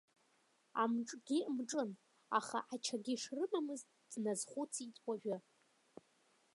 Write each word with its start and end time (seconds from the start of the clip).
Амҿгьы 0.81 1.39
мҿын, 1.55 1.89
аха 2.37 2.59
ачагьы 2.73 3.15
шрымамыз 3.21 3.81
дназхәыцит 4.11 4.95
уажәы. 5.05 5.37